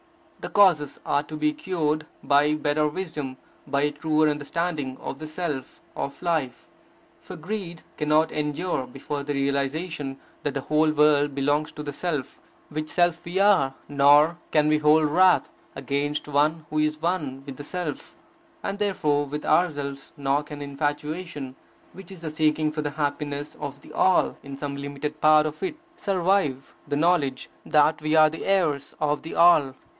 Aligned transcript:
The 0.39 0.49
causes 0.49 0.99
are 1.05 1.21
to 1.21 1.37
be 1.37 1.53
cured 1.53 2.07
by 2.23 2.55
better 2.55 2.87
wisdom, 2.87 3.37
by 3.67 3.81
a 3.83 3.91
truer 3.91 4.27
understanding 4.27 4.97
of 4.97 5.19
the 5.19 5.27
Self, 5.27 5.79
of 5.95 6.19
Life. 6.23 6.65
For 7.21 7.35
greed 7.35 7.83
cannot 7.97 8.31
endure 8.31 8.87
before 8.87 9.21
the 9.21 9.35
realization 9.35 10.17
that 10.41 10.55
the 10.55 10.61
whole 10.61 10.89
world 10.89 11.35
belongs 11.35 11.71
to 11.73 11.83
the 11.83 11.93
Self, 11.93 12.39
which 12.69 12.89
Self 12.89 13.23
we 13.23 13.37
are; 13.37 13.75
nor 13.87 14.39
can 14.49 14.67
we 14.67 14.79
hold 14.79 15.03
wrath 15.05 15.47
against 15.75 16.27
one 16.27 16.65
who 16.71 16.79
is 16.79 16.99
one 16.99 17.43
with 17.45 17.57
the 17.57 17.63
Self, 17.63 18.15
and 18.63 18.79
therefore 18.79 19.27
with 19.27 19.45
ourselves; 19.45 20.11
nor 20.17 20.41
can 20.41 20.63
infatuation, 20.63 21.55
which 21.93 22.11
is 22.11 22.21
the 22.21 22.31
seeking 22.31 22.71
for 22.71 22.81
the 22.81 22.89
happiness 22.97 23.55
of 23.59 23.81
the 23.81 23.93
All 23.93 24.35
in 24.41 24.57
some 24.57 24.75
limited 24.77 25.21
part 25.21 25.45
of 25.45 25.61
it, 25.61 25.75
survive 25.95 26.73
the 26.87 26.97
knowledge 26.97 27.51
that 27.63 28.01
we 28.01 28.15
are 28.15 28.31
heirs 28.33 28.95
of 28.99 29.21
the 29.21 29.35
All. 29.35 29.75